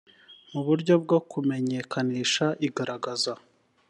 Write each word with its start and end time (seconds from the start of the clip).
buryo 0.65 0.93
bwo 1.03 1.19
kumenyekanisha 1.29 2.45
igaragaza 2.67 3.33